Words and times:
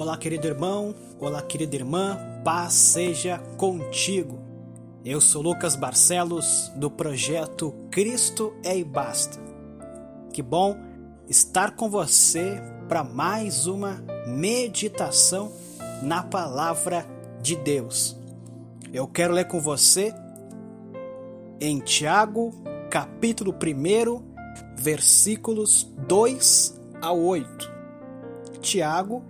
Olá, 0.00 0.16
querido 0.16 0.46
irmão, 0.46 0.94
olá, 1.18 1.42
querida 1.42 1.74
irmã, 1.74 2.16
paz 2.44 2.72
seja 2.72 3.38
contigo. 3.56 4.38
Eu 5.04 5.20
sou 5.20 5.42
Lucas 5.42 5.74
Barcelos, 5.74 6.70
do 6.76 6.88
projeto 6.88 7.74
Cristo 7.90 8.54
é 8.62 8.78
e 8.78 8.84
Basta. 8.84 9.40
Que 10.32 10.40
bom 10.40 10.78
estar 11.28 11.74
com 11.74 11.90
você 11.90 12.62
para 12.88 13.02
mais 13.02 13.66
uma 13.66 14.00
meditação 14.24 15.50
na 16.00 16.22
palavra 16.22 17.04
de 17.42 17.56
Deus. 17.56 18.16
Eu 18.92 19.08
quero 19.08 19.34
ler 19.34 19.48
com 19.48 19.60
você 19.60 20.14
em 21.60 21.80
Tiago, 21.80 22.52
capítulo 22.88 23.52
1, 23.52 24.22
versículos 24.76 25.92
2 26.06 26.80
a 27.02 27.10
8. 27.10 27.78
Tiago, 28.60 29.24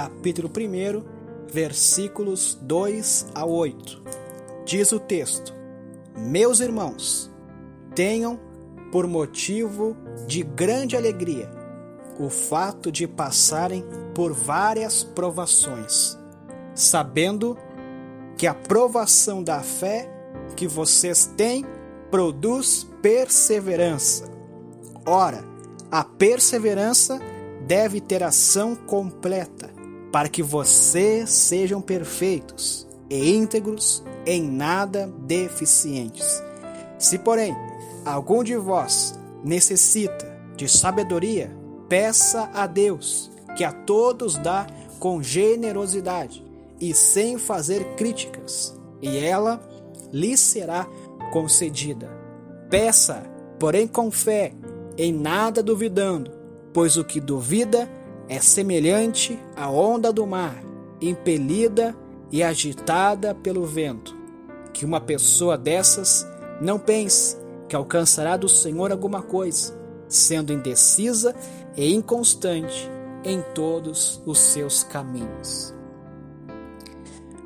1, 0.00 1.02
versículos 1.46 2.58
2 2.60 3.26
a 3.34 3.44
8. 3.44 4.02
Diz 4.64 4.92
o 4.92 4.98
texto: 4.98 5.54
Meus 6.16 6.60
irmãos, 6.60 7.30
tenham 7.94 8.38
por 8.90 9.06
motivo 9.06 9.96
de 10.26 10.42
grande 10.42 10.96
alegria 10.96 11.50
o 12.18 12.28
fato 12.28 12.92
de 12.92 13.06
passarem 13.06 13.84
por 14.14 14.32
várias 14.32 15.02
provações, 15.02 16.16
sabendo 16.74 17.58
que 18.36 18.46
a 18.46 18.54
provação 18.54 19.42
da 19.42 19.60
fé 19.60 20.10
que 20.56 20.66
vocês 20.66 21.26
têm 21.36 21.64
produz 22.10 22.86
perseverança. 23.02 24.30
Ora, 25.04 25.44
a 25.90 26.04
perseverança 26.04 27.18
deve 27.66 28.00
ter 28.00 28.22
ação 28.22 28.76
completa, 28.76 29.73
para 30.14 30.28
que 30.28 30.44
vocês 30.44 31.28
sejam 31.28 31.80
perfeitos 31.80 32.86
e 33.10 33.34
íntegros, 33.34 34.00
em 34.24 34.48
nada 34.48 35.12
deficientes. 35.26 36.40
Se, 36.96 37.18
porém, 37.18 37.52
algum 38.04 38.44
de 38.44 38.54
vós 38.56 39.18
necessita 39.42 40.32
de 40.54 40.68
sabedoria, 40.68 41.50
peça 41.88 42.48
a 42.54 42.64
Deus, 42.64 43.28
que 43.56 43.64
a 43.64 43.72
todos 43.72 44.38
dá 44.38 44.68
com 45.00 45.20
generosidade 45.20 46.44
e 46.80 46.94
sem 46.94 47.36
fazer 47.36 47.82
críticas, 47.96 48.72
e 49.02 49.18
ela 49.18 49.60
lhe 50.12 50.36
será 50.36 50.86
concedida. 51.32 52.08
Peça, 52.70 53.24
porém 53.58 53.88
com 53.88 54.12
fé, 54.12 54.52
em 54.96 55.12
nada 55.12 55.60
duvidando, 55.60 56.30
pois 56.72 56.96
o 56.96 57.02
que 57.02 57.18
duvida 57.18 57.90
é 58.28 58.40
semelhante 58.40 59.38
à 59.56 59.70
onda 59.70 60.12
do 60.12 60.26
mar, 60.26 60.62
impelida 61.00 61.94
e 62.30 62.42
agitada 62.42 63.34
pelo 63.34 63.64
vento. 63.64 64.16
Que 64.72 64.84
uma 64.84 65.00
pessoa 65.00 65.56
dessas 65.56 66.26
não 66.60 66.78
pense 66.78 67.36
que 67.68 67.76
alcançará 67.76 68.36
do 68.36 68.48
Senhor 68.48 68.90
alguma 68.90 69.22
coisa, 69.22 69.78
sendo 70.08 70.52
indecisa 70.52 71.34
e 71.76 71.94
inconstante 71.94 72.90
em 73.24 73.40
todos 73.54 74.22
os 74.26 74.38
seus 74.38 74.82
caminhos. 74.84 75.74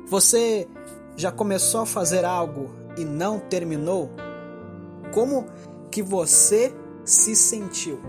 Você 0.07 0.67
já 1.15 1.31
começou 1.31 1.81
a 1.81 1.85
fazer 1.85 2.25
algo 2.25 2.71
e 2.97 3.05
não 3.05 3.39
terminou? 3.39 4.09
Como 5.13 5.45
que 5.91 6.01
você 6.01 6.73
se 7.03 7.35
sentiu? 7.35 7.99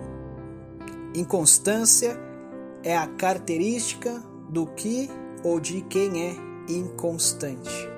Inconstância 1.15 2.30
é 2.83 2.97
a 2.97 3.07
característica 3.07 4.23
do 4.49 4.67
que 4.67 5.09
ou 5.45 5.61
de 5.61 5.83
quem 5.83 6.29
é 6.29 6.37
inconstante. 6.69 7.89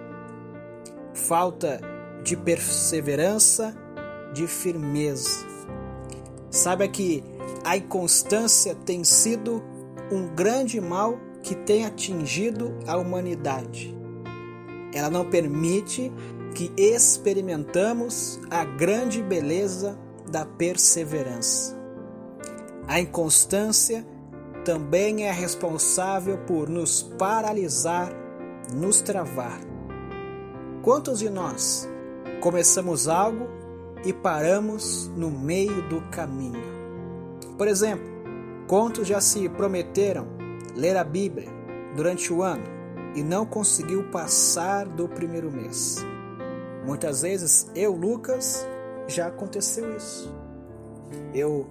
Falta 1.14 1.80
de 2.22 2.36
perseverança, 2.36 3.74
de 4.32 4.46
firmeza. 4.46 5.46
Saiba 6.50 6.86
que 6.88 7.22
a 7.64 7.76
inconstância 7.76 8.74
tem 8.74 9.04
sido 9.04 9.62
um 10.10 10.28
grande 10.34 10.80
mal 10.80 11.18
que 11.42 11.54
tem 11.54 11.84
atingido 11.84 12.74
a 12.86 12.96
humanidade. 12.96 13.96
Ela 14.94 15.10
não 15.10 15.28
permite 15.28 16.12
que 16.54 16.70
experimentamos 16.76 18.38
a 18.50 18.64
grande 18.64 19.22
beleza 19.22 19.98
da 20.30 20.44
perseverança. 20.44 21.76
A 22.86 23.00
inconstância 23.00 24.06
também 24.64 25.24
é 25.26 25.32
responsável 25.32 26.38
por 26.38 26.68
nos 26.68 27.02
paralisar, 27.02 28.12
nos 28.72 29.00
travar. 29.00 29.60
Quantos 30.82 31.18
de 31.18 31.28
nós 31.28 31.88
começamos 32.40 33.08
algo 33.08 33.48
e 34.04 34.12
paramos 34.12 35.08
no 35.16 35.30
meio 35.30 35.88
do 35.88 36.00
caminho? 36.10 36.62
Por 37.56 37.68
exemplo, 37.68 38.04
quantos 38.66 39.06
já 39.06 39.20
se 39.20 39.48
prometeram 39.48 40.26
ler 40.74 40.96
a 40.96 41.04
Bíblia 41.04 41.48
durante 41.94 42.32
o 42.32 42.42
ano 42.42 42.64
e 43.14 43.22
não 43.22 43.44
conseguiu 43.44 44.04
passar 44.10 44.86
do 44.86 45.08
primeiro 45.08 45.50
mês? 45.50 46.04
Muitas 46.84 47.22
vezes 47.22 47.70
eu, 47.74 47.92
Lucas, 47.92 48.66
já 49.06 49.28
aconteceu 49.28 49.96
isso. 49.96 50.34
Eu 51.32 51.68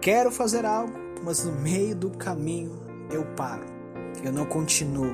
quero 0.00 0.30
fazer 0.30 0.66
algo, 0.66 0.92
mas 1.22 1.44
no 1.44 1.52
meio 1.52 1.94
do 1.94 2.10
caminho 2.10 2.80
eu 3.10 3.24
paro, 3.36 3.64
eu 4.22 4.32
não 4.32 4.46
continuo. 4.46 5.12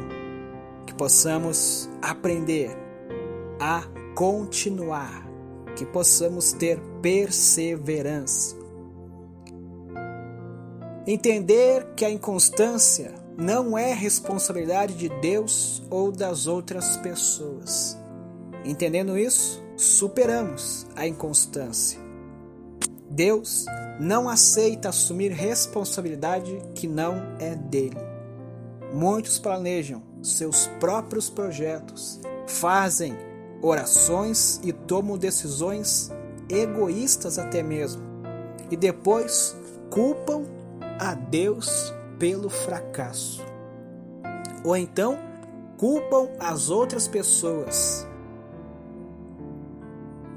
Que 0.87 0.95
possamos 0.95 1.89
aprender 2.01 2.71
a 3.61 3.83
continuar, 4.15 5.29
que 5.77 5.85
possamos 5.85 6.53
ter 6.53 6.81
perseverança. 7.03 8.57
Entender 11.07 11.95
que 11.95 12.05
a 12.05 12.11
inconstância 12.11 13.15
não 13.37 13.79
é 13.79 13.93
responsabilidade 13.93 14.95
de 14.95 15.09
Deus 15.21 15.83
ou 15.91 16.11
das 16.11 16.47
outras 16.47 16.97
pessoas. 16.97 17.99
Entendendo 18.65 19.17
isso, 19.17 19.63
superamos 19.77 20.87
a 20.97 21.07
inconstância. 21.07 22.08
Deus 23.11 23.65
não 23.99 24.29
aceita 24.29 24.91
assumir 24.91 25.33
responsabilidade 25.33 26.63
que 26.75 26.87
não 26.87 27.37
é 27.39 27.55
dele. 27.55 27.99
Muitos 28.93 29.39
planejam 29.39 30.03
seus 30.23 30.67
próprios 30.81 31.29
projetos, 31.31 32.21
fazem 32.47 33.17
orações 33.63 34.61
e 34.63 34.73
tomam 34.73 35.19
decisões 35.19 36.11
egoístas 36.49 37.39
até 37.39 37.63
mesmo, 37.63 38.03
e 38.71 38.77
depois 38.77 39.57
culpam 39.91 40.45
a 40.99 41.15
Deus 41.15 41.93
pelo 42.19 42.49
fracasso. 42.49 43.45
Ou 44.65 44.77
então 44.77 45.19
culpam 45.77 46.29
as 46.41 46.71
outras 46.71 47.07
pessoas 47.07 48.08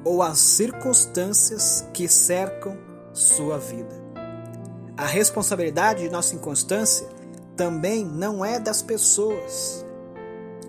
ou 0.04 0.22
as 0.22 0.40
circunstâncias 0.40 1.88
que 1.94 2.08
cercam 2.08 2.78
sua 3.14 3.58
vida. 3.58 4.02
A 4.98 5.06
responsabilidade 5.06 6.04
de 6.04 6.10
nossa 6.10 6.36
inconstância 6.36 7.08
também 7.56 8.06
não 8.06 8.44
é 8.44 8.60
das 8.60 8.82
pessoas. 8.82 9.86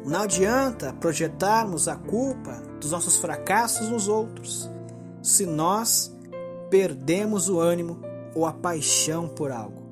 Não 0.04 0.22
adianta 0.22 0.92
projetarmos 0.94 1.87
a 1.88 1.97
culpa 1.97 2.62
dos 2.81 2.91
nossos 2.91 3.16
fracassos 3.16 3.88
nos 3.88 4.09
outros, 4.09 4.69
se 5.22 5.47
nós 5.47 6.12
perdemos 6.69 7.48
o 7.48 7.60
ânimo 7.60 8.00
ou 8.34 8.47
a 8.47 8.53
paixão 8.53 9.28
por 9.28 9.53
algo. 9.53 9.82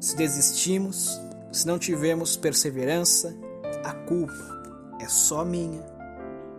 Se 0.00 0.16
desistimos, 0.16 1.20
se 1.52 1.66
não 1.66 1.78
tivermos 1.78 2.36
perseverança, 2.36 3.36
a 3.84 3.92
culpa 3.92 4.62
é 5.00 5.08
só 5.08 5.44
minha, 5.44 5.84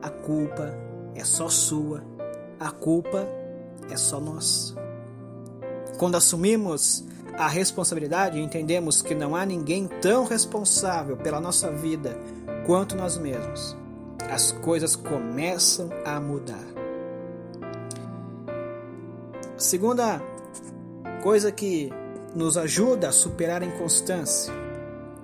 a 0.01 0.09
culpa 0.09 0.73
é 1.15 1.23
só 1.23 1.49
sua 1.49 2.12
a 2.63 2.71
culpa 2.71 3.27
é 3.89 3.97
só 3.97 4.21
nossa. 4.21 4.73
Quando 5.99 6.15
assumimos 6.15 7.03
a 7.37 7.49
responsabilidade, 7.49 8.39
entendemos 8.39 9.01
que 9.01 9.13
não 9.13 9.35
há 9.35 9.45
ninguém 9.45 9.85
tão 10.01 10.23
responsável 10.23 11.17
pela 11.17 11.41
nossa 11.41 11.69
vida 11.69 12.17
quanto 12.65 12.95
nós 12.95 13.17
mesmos. 13.17 13.75
As 14.31 14.53
coisas 14.53 14.95
começam 14.95 15.89
a 16.05 16.21
mudar. 16.21 16.63
Segunda 19.57 20.21
coisa 21.21 21.51
que 21.51 21.91
nos 22.33 22.57
ajuda 22.57 23.09
a 23.09 23.11
superar 23.11 23.61
a 23.61 23.65
inconstância, 23.65 24.53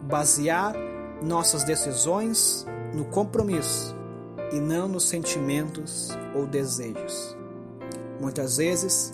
basear 0.02 0.76
nossas 1.22 1.64
decisões 1.64 2.66
no 2.94 3.06
compromisso 3.06 3.99
e 4.52 4.60
não 4.60 4.88
nos 4.88 5.08
sentimentos 5.08 6.10
ou 6.36 6.46
desejos. 6.46 7.38
Muitas 8.20 8.58
vezes, 8.58 9.14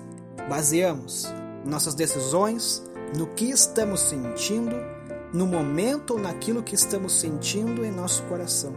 baseamos 0.49 1.27
nossas 1.65 1.93
decisões 1.93 2.83
no 3.17 3.27
que 3.27 3.49
estamos 3.49 4.01
sentindo, 4.01 4.75
no 5.33 5.45
momento 5.45 6.13
ou 6.13 6.19
naquilo 6.19 6.63
que 6.63 6.75
estamos 6.75 7.13
sentindo 7.13 7.85
em 7.85 7.91
nosso 7.91 8.23
coração. 8.23 8.73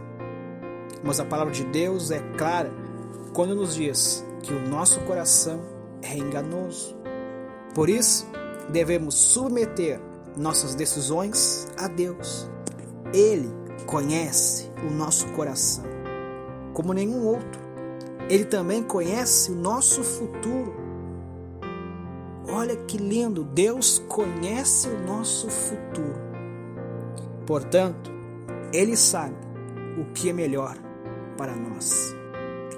Mas 1.03 1.19
a 1.19 1.25
palavra 1.25 1.53
de 1.53 1.63
Deus 1.65 2.11
é 2.11 2.19
clara 2.37 2.71
quando 3.33 3.55
nos 3.55 3.75
diz 3.75 4.25
que 4.43 4.53
o 4.53 4.67
nosso 4.67 4.99
coração 5.01 5.61
é 6.01 6.17
enganoso. 6.17 6.95
Por 7.73 7.89
isso, 7.89 8.27
devemos 8.69 9.15
submeter 9.15 9.99
nossas 10.35 10.75
decisões 10.75 11.67
a 11.77 11.87
Deus. 11.87 12.49
Ele 13.13 13.49
conhece 13.85 14.69
o 14.87 14.91
nosso 14.91 15.27
coração 15.29 15.88
como 16.73 16.93
nenhum 16.93 17.25
outro. 17.25 17.59
Ele 18.29 18.45
também 18.45 18.83
conhece 18.83 19.51
o 19.51 19.55
nosso 19.55 20.03
futuro. 20.03 20.73
Olha 22.51 22.75
que 22.75 22.97
lindo, 22.97 23.43
Deus 23.43 23.99
conhece 24.07 24.87
o 24.87 24.99
nosso 25.05 25.49
futuro. 25.49 26.19
Portanto, 27.45 28.11
Ele 28.71 28.95
sabe 28.95 29.35
o 29.99 30.05
que 30.13 30.29
é 30.29 30.33
melhor 30.33 30.77
para 31.37 31.55
nós. 31.55 32.15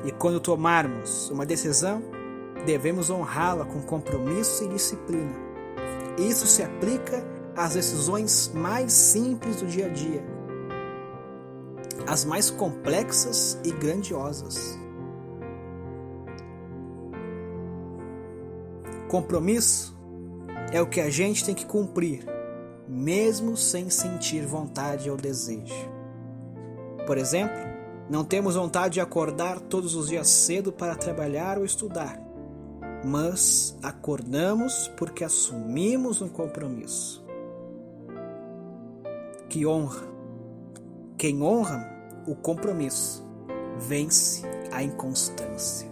E 0.03 0.11
quando 0.11 0.39
tomarmos 0.39 1.29
uma 1.29 1.45
decisão, 1.45 2.01
devemos 2.65 3.09
honrá-la 3.09 3.65
com 3.65 3.81
compromisso 3.81 4.63
e 4.63 4.67
disciplina. 4.69 5.35
Isso 6.17 6.45
se 6.47 6.63
aplica 6.63 7.23
às 7.55 7.73
decisões 7.73 8.51
mais 8.53 8.93
simples 8.93 9.57
do 9.57 9.67
dia 9.67 9.87
a 9.87 9.89
dia, 9.89 10.23
as 12.07 12.25
mais 12.25 12.49
complexas 12.49 13.59
e 13.63 13.71
grandiosas. 13.71 14.77
Compromisso 19.07 19.97
é 20.71 20.81
o 20.81 20.87
que 20.87 21.01
a 21.01 21.09
gente 21.09 21.43
tem 21.43 21.53
que 21.53 21.65
cumprir, 21.65 22.25
mesmo 22.87 23.57
sem 23.57 23.89
sentir 23.89 24.45
vontade 24.45 25.09
ou 25.09 25.17
desejo. 25.17 25.89
Por 27.05 27.17
exemplo, 27.17 27.57
não 28.09 28.23
temos 28.23 28.55
vontade 28.55 28.95
de 28.95 29.01
acordar 29.01 29.59
todos 29.59 29.95
os 29.95 30.07
dias 30.07 30.27
cedo 30.27 30.71
para 30.71 30.95
trabalhar 30.95 31.57
ou 31.57 31.65
estudar, 31.65 32.21
mas 33.03 33.77
acordamos 33.83 34.89
porque 34.97 35.23
assumimos 35.23 36.21
um 36.21 36.29
compromisso. 36.29 37.25
Que 39.49 39.65
honra! 39.65 40.11
Quem 41.21 41.39
honra 41.43 41.87
o 42.25 42.33
compromisso 42.33 43.23
vence 43.77 44.41
a 44.71 44.81
inconstância. 44.81 45.87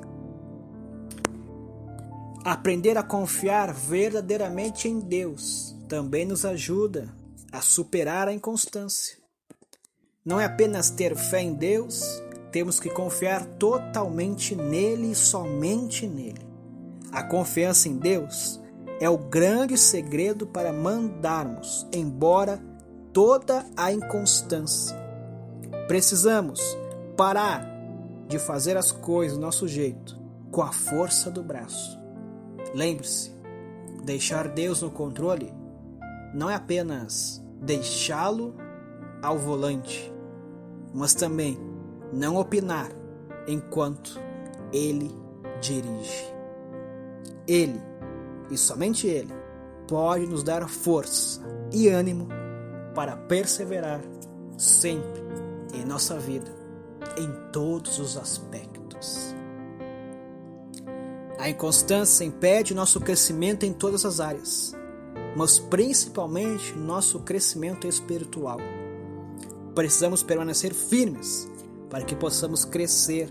Aprender 2.43 2.97
a 2.97 3.03
confiar 3.03 3.71
verdadeiramente 3.71 4.87
em 4.87 4.99
Deus 4.99 5.77
também 5.87 6.25
nos 6.25 6.45
ajuda 6.45 7.13
a 7.51 7.61
superar 7.61 8.27
a 8.27 8.33
inconstância. 8.33 9.19
Não 10.25 10.39
é 10.39 10.45
apenas 10.45 10.89
ter 10.89 11.15
fé 11.15 11.43
em 11.43 11.53
Deus, 11.53 12.03
temos 12.51 12.79
que 12.79 12.89
confiar 12.89 13.45
totalmente 13.45 14.55
nele 14.55 15.11
e 15.11 15.15
somente 15.15 16.07
nele. 16.07 16.41
A 17.11 17.21
confiança 17.21 17.87
em 17.87 17.97
Deus 17.97 18.59
é 18.99 19.07
o 19.07 19.17
grande 19.19 19.77
segredo 19.77 20.47
para 20.47 20.73
mandarmos 20.73 21.85
embora 21.93 22.59
toda 23.13 23.63
a 23.77 23.93
inconstância. 23.93 24.98
Precisamos 25.89 26.61
parar 27.17 27.67
de 28.27 28.37
fazer 28.37 28.77
as 28.77 28.91
coisas 28.91 29.35
do 29.35 29.41
nosso 29.41 29.67
jeito, 29.67 30.15
com 30.51 30.61
a 30.61 30.71
força 30.71 31.31
do 31.31 31.41
braço. 31.41 31.99
Lembre-se, 32.75 33.33
deixar 34.03 34.49
Deus 34.49 34.83
no 34.83 34.91
controle 34.91 35.51
não 36.31 36.47
é 36.47 36.53
apenas 36.53 37.43
deixá-lo 37.59 38.53
ao 39.19 39.39
volante, 39.39 40.13
mas 40.93 41.15
também 41.15 41.57
não 42.13 42.37
opinar 42.37 42.91
enquanto 43.47 44.19
ele 44.71 45.11
dirige. 45.59 46.31
Ele, 47.47 47.81
e 48.51 48.57
somente 48.59 49.07
Ele, 49.07 49.33
pode 49.87 50.27
nos 50.27 50.43
dar 50.43 50.69
força 50.69 51.41
e 51.73 51.87
ânimo 51.87 52.27
para 52.93 53.17
perseverar 53.17 54.01
sempre 54.55 55.48
em 55.73 55.85
nossa 55.85 56.17
vida, 56.17 56.51
em 57.17 57.51
todos 57.51 57.99
os 57.99 58.17
aspectos. 58.17 59.33
A 61.37 61.49
inconstância 61.49 62.25
impede 62.25 62.73
nosso 62.73 62.99
crescimento 62.99 63.65
em 63.65 63.71
todas 63.71 64.05
as 64.05 64.19
áreas, 64.19 64.75
mas 65.35 65.57
principalmente 65.57 66.73
nosso 66.77 67.19
crescimento 67.21 67.87
espiritual. 67.87 68.57
Precisamos 69.73 70.21
permanecer 70.21 70.73
firmes 70.73 71.49
para 71.89 72.03
que 72.03 72.15
possamos 72.15 72.65
crescer 72.65 73.29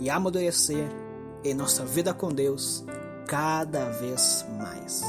e 0.00 0.10
amadurecer 0.10 0.88
em 1.44 1.54
nossa 1.54 1.84
vida 1.84 2.12
com 2.12 2.28
Deus 2.28 2.84
cada 3.28 3.90
vez 3.90 4.44
mais. 4.58 5.02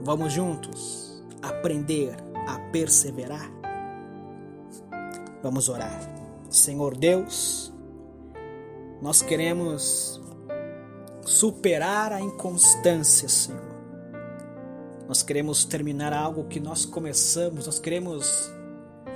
Vamos 0.00 0.32
juntos 0.32 1.22
aprender 1.42 2.16
a 2.46 2.58
perseverar? 2.70 3.53
Vamos 5.44 5.68
orar. 5.68 6.00
Senhor 6.48 6.96
Deus, 6.96 7.70
nós 9.02 9.20
queremos 9.20 10.18
superar 11.20 12.12
a 12.12 12.20
inconstância, 12.22 13.28
Senhor. 13.28 13.60
Nós 15.06 15.22
queremos 15.22 15.66
terminar 15.66 16.14
algo 16.14 16.44
que 16.44 16.58
nós 16.58 16.86
começamos, 16.86 17.66
nós 17.66 17.78
queremos 17.78 18.50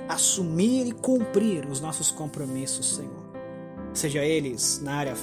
assumir 0.07 0.85
e 0.85 0.91
cumprir 0.91 1.65
os 1.65 1.81
nossos 1.81 2.11
compromissos, 2.11 2.97
Senhor. 2.97 3.33
Seja 3.91 4.23
eles 4.23 4.79
na 4.83 4.93
área 4.93 5.15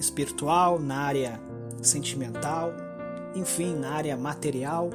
espiritual, 0.00 0.80
na 0.80 1.02
área 1.02 1.40
sentimental, 1.80 2.72
enfim, 3.32 3.76
na 3.76 3.92
área 3.92 4.16
material, 4.16 4.90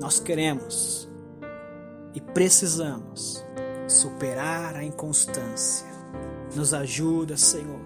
nós 0.00 0.20
queremos 0.20 1.08
e 2.14 2.20
precisamos 2.20 3.44
superar 3.88 4.76
a 4.76 4.84
inconstância. 4.84 5.86
Nos 6.54 6.72
ajuda, 6.72 7.36
Senhor, 7.36 7.80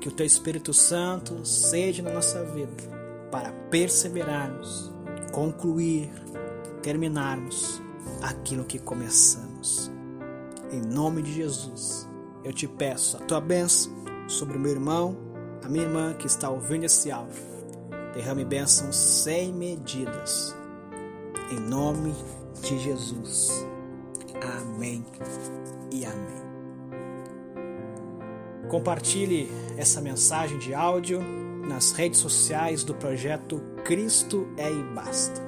que 0.00 0.08
o 0.08 0.12
Teu 0.12 0.26
Espírito 0.26 0.72
Santo 0.72 1.44
seja 1.44 2.02
na 2.02 2.12
nossa 2.12 2.44
vida 2.44 2.72
para 3.30 3.52
perseverarmos, 3.70 4.92
concluir, 5.32 6.10
terminarmos 6.82 7.80
aquilo 8.22 8.64
que 8.64 8.78
começamos. 8.78 9.90
Em 10.70 10.80
nome 10.80 11.22
de 11.22 11.32
Jesus, 11.32 12.08
eu 12.44 12.52
te 12.52 12.66
peço 12.66 13.16
a 13.16 13.20
tua 13.20 13.40
bênção 13.40 13.92
sobre 14.26 14.56
o 14.56 14.60
meu 14.60 14.72
irmão, 14.72 15.16
a 15.64 15.68
minha 15.68 15.84
irmã 15.84 16.14
que 16.14 16.26
está 16.26 16.50
ouvindo 16.50 16.84
esse 16.84 17.10
áudio 17.10 17.48
Derrame 18.18 18.44
bênçãos 18.44 18.96
sem 18.96 19.52
medidas. 19.52 20.52
Em 21.52 21.60
nome 21.60 22.12
de 22.62 22.76
Jesus. 22.78 23.67
Amém 24.42 25.04
e 25.92 26.04
amém. 26.04 26.38
Compartilhe 28.68 29.50
essa 29.76 30.00
mensagem 30.00 30.58
de 30.58 30.74
áudio 30.74 31.20
nas 31.66 31.92
redes 31.92 32.20
sociais 32.20 32.84
do 32.84 32.94
projeto 32.94 33.60
Cristo 33.84 34.46
é 34.56 34.70
e 34.70 34.82
Basta. 34.94 35.40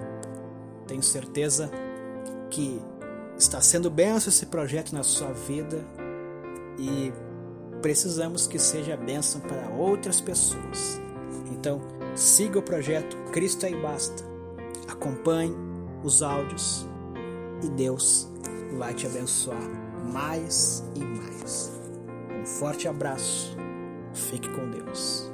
Tenho 0.86 1.02
certeza 1.02 1.70
que 2.50 2.80
está 3.36 3.60
sendo 3.60 3.90
benção 3.90 4.30
esse 4.30 4.46
projeto 4.46 4.92
na 4.92 5.02
sua 5.02 5.32
vida 5.32 5.84
e 6.78 7.12
precisamos 7.80 8.46
que 8.46 8.58
seja 8.58 8.96
bênção 8.96 9.40
para 9.40 9.68
outras 9.70 10.20
pessoas. 10.20 11.00
Então, 11.52 11.80
Siga 12.14 12.58
o 12.58 12.62
projeto 12.62 13.16
Cristo 13.32 13.66
aí 13.66 13.74
basta. 13.74 14.24
Acompanhe 14.88 15.54
os 16.02 16.22
áudios 16.22 16.86
e 17.62 17.68
Deus 17.68 18.29
vai 18.76 18.94
te 18.94 19.06
abençoar 19.06 19.60
mais 20.12 20.84
e 20.94 21.00
mais. 21.00 21.72
Um 22.40 22.46
forte 22.46 22.88
abraço. 22.88 23.56
Fique 24.12 24.48
com 24.48 24.70
Deus. 24.70 25.30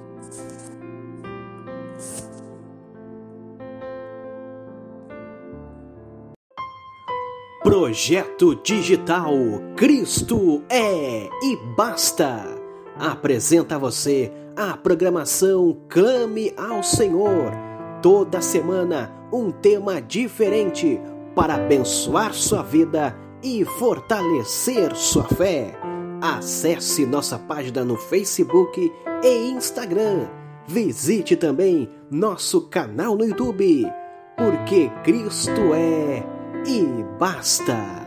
Projeto 7.63 8.55
Digital 8.63 9.33
Cristo 9.77 10.63
é 10.69 11.29
e 11.43 11.57
basta. 11.77 12.45
Apresenta 12.99 13.75
a 13.75 13.79
você 13.79 14.33
a 14.57 14.77
programação 14.77 15.77
Clame 15.89 16.55
ao 16.57 16.83
Senhor. 16.83 17.53
Toda 18.01 18.41
semana, 18.41 19.13
um 19.33 19.51
tema 19.51 20.01
diferente 20.01 21.01
para 21.35 21.57
abençoar 21.57 22.33
sua 22.33 22.63
vida 22.63 23.15
e 23.47 23.65
fortalecer 23.65 24.97
sua 24.97 25.23
fé. 25.23 25.79
Acesse 26.21 27.07
nossa 27.07 27.39
página 27.39 27.85
no 27.85 27.97
Facebook 27.97 28.93
e 29.23 29.49
Instagram. 29.51 30.27
Visite 30.67 31.37
também 31.37 31.89
nosso 32.11 32.63
canal 32.63 33.17
no 33.17 33.25
YouTube, 33.25 33.87
porque 34.37 34.91
Cristo 35.05 35.73
é 35.75 36.27
e 36.67 37.05
basta. 37.21 38.06